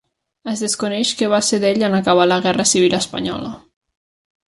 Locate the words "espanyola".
3.05-3.57